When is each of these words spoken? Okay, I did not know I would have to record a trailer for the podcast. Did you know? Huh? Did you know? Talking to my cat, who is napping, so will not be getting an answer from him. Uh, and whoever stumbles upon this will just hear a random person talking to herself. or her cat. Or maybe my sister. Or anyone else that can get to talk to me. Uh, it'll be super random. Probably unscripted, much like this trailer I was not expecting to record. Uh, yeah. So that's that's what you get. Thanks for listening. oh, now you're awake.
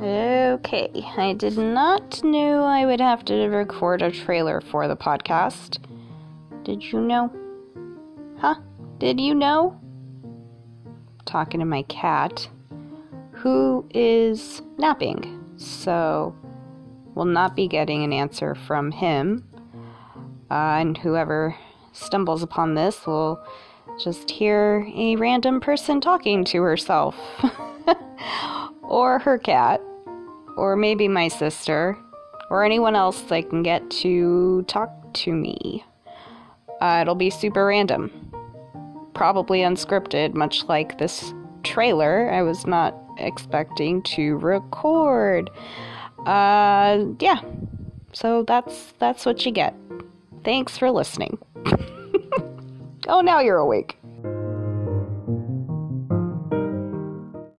Okay, 0.00 0.90
I 1.16 1.32
did 1.32 1.58
not 1.58 2.22
know 2.22 2.62
I 2.62 2.86
would 2.86 3.00
have 3.00 3.24
to 3.24 3.48
record 3.48 4.00
a 4.00 4.12
trailer 4.12 4.60
for 4.60 4.86
the 4.86 4.94
podcast. 4.94 5.78
Did 6.62 6.84
you 6.84 7.00
know? 7.00 7.32
Huh? 8.38 8.54
Did 8.98 9.20
you 9.20 9.34
know? 9.34 9.80
Talking 11.24 11.58
to 11.58 11.66
my 11.66 11.82
cat, 11.82 12.48
who 13.32 13.88
is 13.92 14.62
napping, 14.76 15.42
so 15.56 16.32
will 17.16 17.24
not 17.24 17.56
be 17.56 17.66
getting 17.66 18.04
an 18.04 18.12
answer 18.12 18.54
from 18.54 18.92
him. 18.92 19.48
Uh, 20.48 20.78
and 20.78 20.96
whoever 20.96 21.56
stumbles 21.92 22.44
upon 22.44 22.74
this 22.74 23.04
will 23.04 23.44
just 24.00 24.30
hear 24.30 24.86
a 24.94 25.16
random 25.16 25.58
person 25.58 26.00
talking 26.00 26.44
to 26.44 26.62
herself. 26.62 27.16
or 28.88 29.18
her 29.20 29.38
cat. 29.38 29.80
Or 30.56 30.74
maybe 30.74 31.06
my 31.06 31.28
sister. 31.28 31.96
Or 32.50 32.64
anyone 32.64 32.96
else 32.96 33.20
that 33.22 33.50
can 33.50 33.62
get 33.62 33.88
to 34.02 34.62
talk 34.62 34.90
to 35.14 35.32
me. 35.32 35.84
Uh, 36.80 37.00
it'll 37.02 37.14
be 37.14 37.30
super 37.30 37.66
random. 37.66 38.10
Probably 39.14 39.60
unscripted, 39.60 40.34
much 40.34 40.64
like 40.64 40.98
this 40.98 41.34
trailer 41.64 42.30
I 42.32 42.42
was 42.42 42.66
not 42.66 42.94
expecting 43.18 44.02
to 44.02 44.36
record. 44.36 45.50
Uh, 46.24 47.04
yeah. 47.20 47.40
So 48.12 48.44
that's 48.44 48.94
that's 48.98 49.26
what 49.26 49.44
you 49.44 49.52
get. 49.52 49.74
Thanks 50.44 50.78
for 50.78 50.90
listening. 50.90 51.38
oh, 53.08 53.20
now 53.20 53.40
you're 53.40 53.58
awake. 53.58 53.98